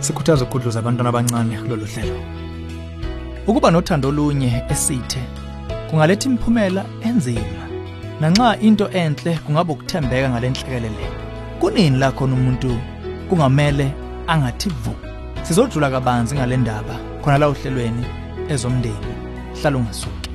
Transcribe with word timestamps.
sikhuthaza 0.00 0.44
ukudluza 0.44 0.78
abantwana 0.78 1.08
abancane 1.08 1.56
kulolu 1.58 1.86
hlelo. 1.86 2.20
Ukuba 3.46 3.70
nothando 3.70 4.08
olunye 4.08 4.64
esithe 4.68 5.22
kungaletha 5.90 6.28
imiphumela 6.28 6.84
enzima. 7.02 7.62
Nanxa 8.20 8.58
into 8.60 8.88
enhle 8.88 9.38
kungaba 9.46 9.72
ukuthembeka 9.72 10.30
ngalenhlekelele 10.30 11.06
kunini 11.60 11.98
la 11.98 12.12
khona 12.12 12.34
umuntu 12.34 12.78
kungamele 13.28 13.92
angathi 14.26 14.68
vu? 14.68 14.94
Sizodlula 15.42 15.90
kabanzi 15.90 16.34
ngale 16.34 16.56
ndaba 16.56 16.96
khona 17.22 17.38
la 17.38 17.48
uhlelweni 17.48 18.04
ezomndeni. 18.48 19.12
Hlala 19.60 19.76
ungasuki. 19.78 20.30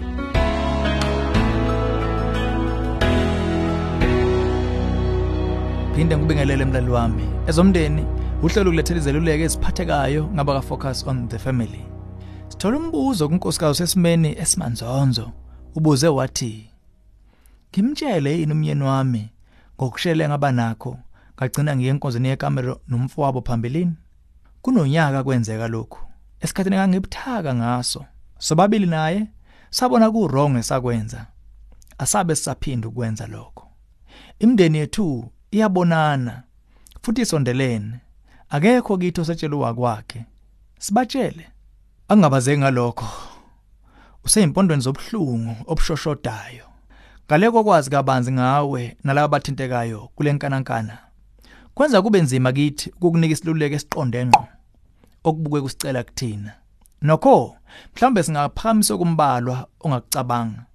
Phinde 5.96 6.18
ngibingelele 6.18 6.64
emlali 6.64 6.89
wami 6.89 7.23
ezomndeni 7.48 8.05
uhlelo 8.44 8.70
ukulethela 8.70 9.00
izeluleko 9.00 9.44
eziphathekayo 9.44 10.28
ngaba 10.34 10.54
ka 10.54 10.62
focus 10.62 11.08
on 11.08 11.27
the 11.27 11.40
family. 11.40 11.86
Sithola 12.48 12.77
umbuzo 12.77 13.30
kunkosikazi 13.30 13.77
sesimeni 13.77 14.40
esimanzonzo 14.40 15.32
ubuze 15.76 16.08
wathi 16.08 16.70
ngimtshele 17.70 18.40
yini 18.40 18.54
umyeni 18.54 18.84
wami 18.84 19.30
ngokushele 19.76 20.27
ngaba 20.27 20.52
nakho? 20.52 20.98
Ngagcina 21.35 21.76
ngiye 21.76 21.90
enkonzweni 21.90 22.27
yekamero 22.27 22.82
nomfowabo 22.88 23.41
phambilini? 23.41 23.94
Kunonyaka 24.62 25.23
kwenzeka 25.23 25.68
lokhu. 25.68 25.99
Esikhathini 26.40 26.76
engangibuthaka 26.76 27.55
ngaso. 27.55 28.05
Sobabili 28.40 28.85
naye 28.85 29.27
sabona 29.70 30.12
ku 30.12 30.27
wrong 30.27 30.58
esakwenza. 30.58 31.26
Asabe 31.98 32.35
sisaphinda 32.35 32.88
ukwenza 32.88 33.27
lokho. 33.27 33.68
Imndeni 34.40 34.77
yethu 34.77 35.32
iyabonana 35.52 36.44
futhi 37.02 37.21
isondelene. 37.21 37.99
Akekho 38.52 38.98
kithi 38.98 39.22
osetshelwa 39.22 39.73
kwakhe 39.73 40.26
sibatshele. 40.80 41.48
Angabazeki 42.08 42.60
ngalokho. 42.60 43.08
Useyimpondweni 44.24 44.82
zobhlungu 44.82 45.55
obushoshodayo. 45.68 46.66
Ngale 47.27 47.52
kokwazi 47.52 47.90
kabanzi 47.90 48.32
ngawe 48.32 48.98
nalabo 49.04 49.32
bathintekayo 49.32 50.10
kule 50.16 50.34
nkanankana. 50.34 50.98
Kwenza 51.74 52.02
kube 52.02 52.21
nzima 52.21 52.52
kithi 52.52 52.90
ukukunika 52.90 53.34
isiluleko 53.34 53.76
esiqonde 53.76 54.26
ngqo 54.26 54.48
okubuke 55.24 55.62
kusicela 55.62 56.04
kuthina. 56.04 56.54
Nokho 57.02 57.55
mhlambe 57.96 58.24
singaphakamisa 58.24 58.98
kumbalwa 58.98 59.68
ongakucabanga. 59.80 60.65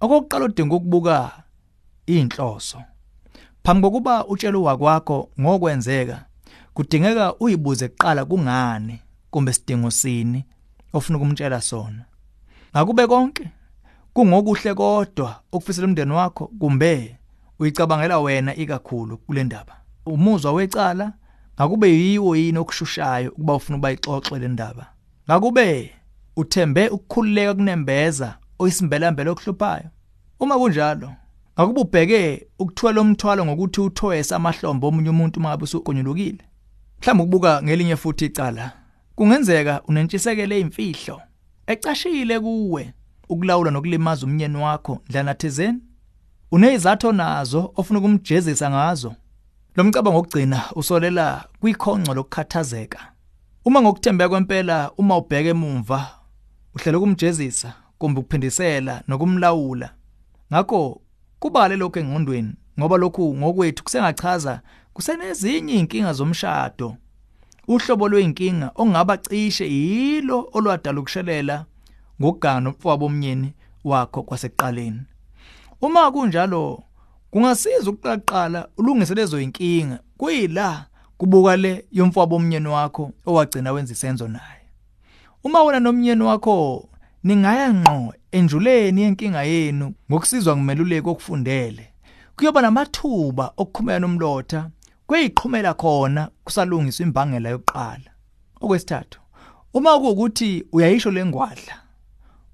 Okokuqala 0.00 0.44
udinga 0.44 0.74
ukubuka 0.76 1.32
inhloso. 2.06 2.82
Phambi 3.64 3.82
kokuba 3.82 4.26
utshele 4.26 4.58
wakwakho 4.58 5.30
ngokwenzeka 5.40 6.24
kudingeka 6.80 7.34
uyibuze 7.40 7.88
kuqala 7.88 8.24
kungani 8.24 8.98
kumbe 9.30 9.52
sidingo 9.52 9.90
sini 9.90 10.44
ofuna 10.92 11.18
ukumtshela 11.18 11.60
sona. 11.60 12.04
Ngakube 12.72 13.06
konke 13.06 13.48
kungokuhle 14.12 14.74
kodwa 14.74 15.40
ukufisela 15.52 15.86
umndeni 15.86 16.12
wakho 16.12 16.46
kumbe 16.46 17.16
uyicabangela 17.58 18.18
wena 18.18 18.56
ikakhulu 18.56 19.16
kule 19.18 19.44
ndaba. 19.44 19.76
Umuzwa 20.06 20.52
wecala 20.52 21.12
ngakube 21.54 21.88
yiwo 21.88 22.36
yini 22.36 22.58
okushushayo 22.58 23.30
ukuba 23.30 23.54
ufuna 23.54 23.78
ubayixoxe 23.78 24.38
le 24.38 24.48
ndaba. 24.48 24.86
Ngakube 25.28 25.90
uthembe 26.36 26.88
ukukhululeka 26.88 27.54
kunembeza 27.54 28.38
oyisimbelambele 28.58 29.30
okuhluphayo. 29.30 29.88
Uma 30.40 30.58
kunjalo 30.58 31.12
ngakube 31.54 31.80
ubheke 31.80 32.46
ukuthwala 32.58 33.00
umthwalo 33.00 33.44
ngokuthi 33.44 33.80
uthoyesa 33.80 34.36
amahlombe 34.36 34.86
omunye 34.86 35.10
umuntu 35.10 35.40
uma 35.40 35.56
usukonyulukile 35.56 36.44
mhlawumbe 37.00 37.22
ukubuka 37.24 37.62
ngelinye 37.62 37.96
futhi 37.96 38.24
icala 38.24 38.72
kungenzeka 39.14 39.82
unentshisekelo 39.88 40.54
ezimfihlo 40.54 41.22
ecashile 41.66 42.40
kuwe 42.40 42.92
ukulawula 43.28 43.70
nokulimaza 43.70 44.26
umnyeni 44.26 44.56
wakho 44.56 45.02
ndlana 45.08 45.34
thizeni. 45.34 45.78
Unezatho 46.52 47.12
nazo 47.12 47.72
ofuna 47.76 47.98
ukumjezisa 47.98 48.70
ngazo. 48.70 49.14
Lo 49.76 49.84
mcabango 49.84 50.16
wokugcina 50.16 50.64
usolela 50.74 51.44
kwikhonco 51.60 52.14
lokukhathazeka. 52.14 53.12
Uma 53.64 53.82
ngokuthembeka 53.82 54.28
kwempela 54.28 54.90
uma 54.98 55.16
ubheke 55.16 55.48
emuva 55.48 56.08
uhlela 56.74 56.98
ukumjezisa 56.98 57.74
kumbe 57.98 58.20
ukuphindisela 58.20 59.02
nokumlawula. 59.08 59.90
Ngakho 60.52 61.00
kubale 61.38 61.76
lokho 61.76 62.00
engqondweni. 62.00 62.54
Ngoba 62.80 62.96
lokhu 62.96 63.36
ngokwethu 63.36 63.84
kusengachaza 63.84 64.60
kusenezinye 64.92 65.74
inkinga 65.74 66.12
zomshado. 66.12 66.96
Uhlobo 67.68 68.08
lweinkinga 68.08 68.70
ongaba 68.74 69.16
cishe 69.16 69.66
yilo 69.68 70.48
olwadala 70.52 71.00
ukushelela 71.00 71.64
ngokugana 72.20 72.60
nomfowabo 72.60 73.06
omnyeni 73.06 73.52
wakho 73.84 74.22
kwasekuqaleni. 74.22 75.00
Uma 75.80 76.10
kunjalo 76.10 76.82
kungasiza 77.30 77.90
ukuqaqala 77.90 78.68
ulungise 78.76 79.14
lezo 79.14 79.40
inkinga 79.40 79.98
kuyila 80.16 80.86
kubuka 81.18 81.56
le 81.56 81.84
yomfowabo 81.92 82.36
omnyeni 82.36 82.68
wakho 82.68 83.12
owagcina 83.26 83.72
wenza 83.72 83.92
isenzo 83.92 84.28
naye. 84.28 84.64
Uma 85.44 85.62
wena 85.62 85.80
nomnyeni 85.80 86.22
wakho 86.22 86.88
ningaya 87.24 87.72
ngqo 87.74 88.14
enjuleni 88.32 89.02
yenkinga 89.02 89.42
yenu 89.42 89.94
ngokusizwa 90.10 90.56
ngumeluleki 90.56 91.08
okufundele 91.08 91.89
kuyoba 92.40 92.62
namathuba 92.62 93.52
okukhumela 93.56 93.98
nomlotha 93.98 94.70
kweyiqhumela 95.06 95.74
khona 95.74 96.30
kusalungiswa 96.44 97.06
imbangela 97.06 97.48
yokuqala. 97.50 98.10
Okwesithathu 98.60 99.20
uma 99.74 99.98
kuukuthi 100.00 100.64
uyayisho 100.72 101.10
lengwadla 101.10 101.74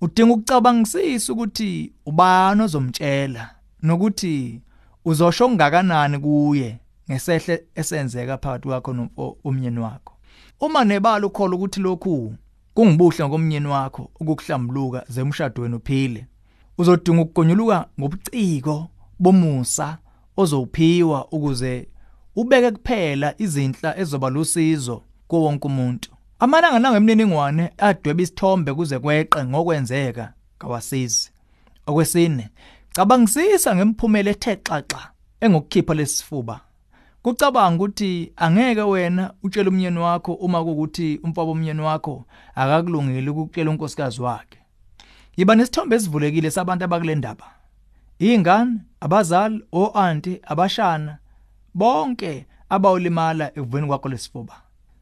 udinga 0.00 0.32
ukucabangisisa 0.34 1.32
ukuthi 1.32 1.92
ubani 2.06 2.62
ozomtshela 2.62 3.50
nokuthi 3.82 4.60
uzosho 5.04 5.50
ngakanani 5.50 6.18
kuye 6.18 6.78
ngesehle 7.10 7.64
esenzeka 7.74 8.38
phakathi 8.38 8.68
kwakho 8.68 8.92
nomyeni 8.92 9.78
wakho. 9.78 10.12
Uma 10.60 10.84
nebala 10.84 11.26
ukhola 11.26 11.56
ukuthi 11.56 11.80
lokhu 11.80 12.34
kungibuhle 12.74 13.28
ngomnyeni 13.28 13.66
wakho 13.66 14.10
ukukuhlambuluka 14.20 15.04
zemshadweni 15.08 15.74
uphile 15.74 16.26
uzodinga 16.78 17.22
ukugonyuluka 17.22 17.86
ngobuciko 17.98 18.90
bomusa 19.18 19.98
ozowuphiwa 20.36 21.28
ukuze 21.32 21.88
ubeke 22.36 22.70
kuphela 22.70 23.34
izinhla 23.38 23.98
ezoba 23.98 24.28
lusizo 24.30 25.02
kuwonke 25.28 25.66
umuntu. 25.66 26.10
Amalanga 26.38 26.78
nangemniningwane 26.78 27.72
adweba 27.78 28.22
isithombe 28.22 28.74
kuze 28.74 28.98
kweqe 28.98 29.44
ngokwenzeka 29.44 30.32
kawasizi. 30.58 31.30
Okwesine 31.86 32.48
cabangisisa 32.94 33.76
ngemiphumela 33.76 34.30
ethe 34.30 34.56
xaxa 34.56 35.02
engokukhipha 35.40 35.94
lesifuba 35.94 36.60
kucabanga 37.22 37.84
ukuthi 37.84 38.32
angeke 38.36 38.82
wena 38.82 39.32
utshele 39.42 39.68
umnyeni 39.68 39.98
wakho 39.98 40.32
uma 40.34 40.64
kuukuthi 40.64 41.20
umfabo 41.24 41.50
omnyeni 41.50 41.80
wakho 41.80 42.24
akakulungile 42.54 43.30
ukutshela 43.30 43.70
unkosikazi 43.70 44.22
wakhe. 44.22 44.58
Yiba 45.36 45.54
nesithombe 45.54 45.96
esivulekile 45.96 46.50
sabantu 46.50 46.84
abakule 46.84 47.14
ndaba. 47.14 47.46
Ingane 48.18 48.80
abazali 49.06 49.64
oanti 49.72 50.40
abashana 50.42 51.18
bonke 51.74 52.46
abawulimala 52.68 53.46
ekuveni 53.58 53.86
kwakho 53.86 54.08
lesifuba 54.08 54.56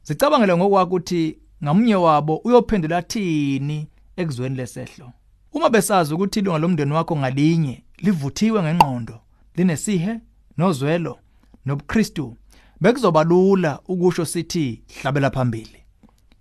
zicabangele 0.07 0.57
ngokwakho 0.57 0.89
ukuthi 0.89 1.39
ngamunye 1.63 1.95
wabo 1.95 2.37
uyophendula 2.37 3.03
thini 3.03 3.89
ekuzweni 4.17 4.57
lesehlo. 4.57 5.13
Uma 5.53 5.71
besazi 5.71 6.15
ukuthi 6.15 6.39
ilunga 6.39 6.59
lomndeni 6.59 6.93
wakho 6.93 7.17
ngalinye 7.17 7.85
livuthiwe 7.99 8.63
ngengqondo 8.63 9.21
linesihe 9.57 10.21
nozwelo 10.59 11.19
nobuKristu 11.67 12.37
bekuzoba 12.81 13.25
lula 13.25 13.81
ukusho 13.89 14.25
sithi 14.25 14.83
hlabela 15.01 15.31
phambili. 15.31 15.81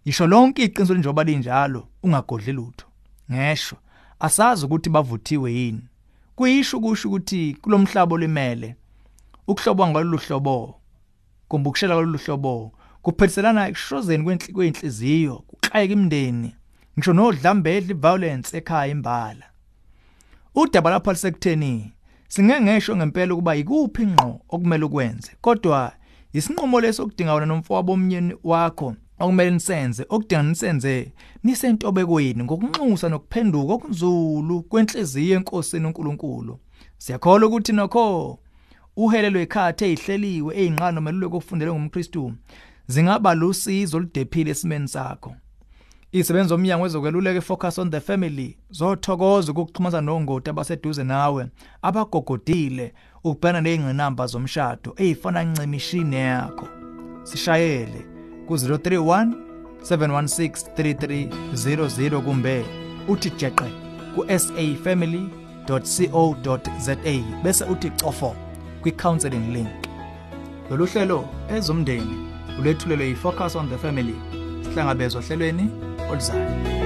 Isho 0.05 0.27
lonke 0.27 0.63
iqiniso 0.63 0.93
njengoba 0.93 1.23
linjalo 1.23 1.87
ungagodli 2.03 2.51
lutho. 2.51 2.85
Ngesho 3.31 3.77
asazi 4.19 4.65
ukuthi 4.65 4.89
bavuthiwe 4.89 5.53
yini. 5.53 5.83
Kuyisho 6.35 6.79
kusho 6.79 7.07
ukuthi 7.07 7.57
kulomhlaba 7.61 8.15
olimele 8.15 8.75
ukuhlobwa 9.47 9.87
ngalolu 9.87 10.17
hlobo 10.17 10.79
kumbe 11.47 11.69
ukushela 11.69 11.95
ngalolu 11.95 12.17
hlobo 12.17 12.71
kuphethiselana 13.01 13.67
ekushozeni 13.67 14.23
kwenhliziyo 14.53 15.35
kuxayeka 15.47 15.93
imndeni 15.93 16.55
ngisho 16.97 17.13
nodlambedla 17.13 17.93
violence 17.95 18.57
ekhaya 18.57 18.91
imbala. 18.91 19.45
Udaba 20.55 20.89
lapha 20.89 21.11
lisekutheni 21.11 21.93
singengesho 22.27 22.95
ngempela 22.95 23.33
ukuba 23.33 23.55
ikuphi 23.55 24.05
ngqo 24.05 24.41
okumele 24.49 24.85
ukwenze 24.85 25.31
kodwa 25.41 25.93
isinqumo 26.33 26.81
leso 26.81 27.05
kudinga 27.05 27.33
wena 27.33 27.45
nomfowabo 27.45 27.93
omnyeni 27.93 28.35
wakho 28.43 28.95
okumele 29.19 29.51
nisenze 29.51 30.05
okudinga 30.09 30.43
nisenze 30.43 31.11
nisentobekweni 31.43 32.43
ngokunxusa 32.43 33.09
nokuphenduka 33.09 33.73
okunzulu 33.73 34.63
kwenhliziyo 34.69 35.37
enkosini 35.37 35.85
uNkulunkulu 35.85 36.59
siyakholwa 36.97 37.47
ukuthi 37.47 37.71
nokho 37.73 38.39
uhelelo 38.95 39.39
ekhathe 39.39 39.91
ezihleliwe 39.91 40.51
ezinqano 40.61 41.01
meluleko 41.01 41.37
okufundele 41.37 41.71
ngumKristu 41.71 42.33
zingaba 42.87 43.33
lusizo 43.33 43.97
oludephile 43.97 44.51
esimeni 44.51 44.87
sakho. 44.87 45.35
Isebenza 46.11 46.55
omnyango 46.55 46.83
wezokweluleka 46.83 47.41
focus 47.41 47.79
on 47.79 47.89
the 47.91 47.99
family 47.99 48.57
zothokoza 48.69 49.51
ukuxhumana 49.51 50.01
nongoti 50.01 50.49
abaseduze 50.49 51.03
nawe 51.03 51.47
abagogodile 51.81 52.93
ukubhana 53.23 53.61
nezingqinamba 53.61 54.27
zomshado 54.27 54.93
ezifana 54.97 55.43
ncemishini 55.43 56.15
yakho. 56.15 56.67
Sishayele. 57.23 58.12
Ku031 58.49 59.33
716 59.81 60.65
3300 60.77 62.21
kumbe 62.21 62.65
uthi 63.07 63.29
jeqe 63.29 63.65
ku 64.15 64.25
safamily.co.za 64.39 66.95
bese 67.43 67.65
uthi 67.65 67.89
cofo 67.89 68.35
kwi 68.81 68.91
counseling 68.91 69.53
link. 69.53 69.69
Lolu 70.69 70.85
hlelo 70.85 71.25
ezomndeni 71.49 72.17
ulethulelwe 72.59 73.07
yi 73.07 73.15
focus 73.15 73.55
on 73.55 73.69
the 73.69 73.77
family. 73.77 74.15
Sihlangabezwa 74.63 75.21
ohlelweni 75.21 75.69
oluzayo 76.11 76.82